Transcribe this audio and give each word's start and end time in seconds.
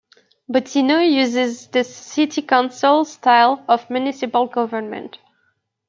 Bottineau 0.51 1.03
uses 1.07 1.67
the 1.67 1.83
city 1.83 2.41
council 2.41 3.05
style 3.05 3.63
of 3.67 3.87
municipal 3.91 4.47
government. 4.47 5.19